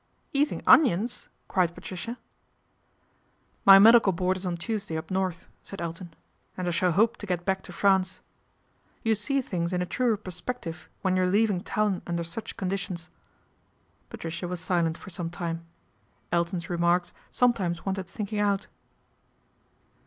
[0.41, 2.17] "Eating onions!" cried Patricia."
[3.67, 6.15] My medical board is on Tuesday up North," said Elton,"
[6.57, 8.19] and I shall hope to get back to France.
[9.03, 13.09] You see things in a truer perspective when you're leaving town under such conditions."
[14.09, 15.67] Patricia was silent for some time.
[16.31, 18.65] Elton's remarks sometimes wanted thinking out.